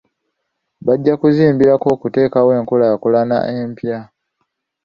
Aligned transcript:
Bajja 0.85 1.13
kubizimbirako 1.19 1.85
okuteekawo 1.95 2.49
enkulaakulana 2.59 3.37
empya. 3.57 3.99